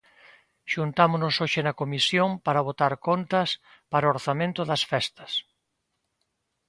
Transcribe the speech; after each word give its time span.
Xuntámonos 0.73 1.35
hoxe 1.41 1.61
na 1.63 1.77
comisión 1.81 2.29
para 2.45 2.65
botar 2.67 2.93
contas 3.07 3.49
para 3.91 4.07
o 4.07 4.11
orzamento 4.15 4.61
das 4.69 4.83
festas 4.91 5.31